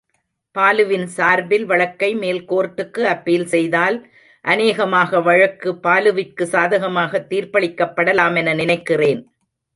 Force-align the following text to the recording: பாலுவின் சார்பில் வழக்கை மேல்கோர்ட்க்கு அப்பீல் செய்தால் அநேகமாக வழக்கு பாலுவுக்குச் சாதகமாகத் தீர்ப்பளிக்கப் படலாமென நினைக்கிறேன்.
பாலுவின் 0.55 1.05
சார்பில் 1.07 1.65
வழக்கை 1.65 2.09
மேல்கோர்ட்க்கு 2.15 3.01
அப்பீல் 3.11 3.45
செய்தால் 3.45 3.97
அநேகமாக 4.45 5.21
வழக்கு 5.21 5.71
பாலுவுக்குச் 5.83 6.51
சாதகமாகத் 6.51 7.29
தீர்ப்பளிக்கப் 7.29 7.95
படலாமென 7.95 8.55
நினைக்கிறேன். 8.55 9.21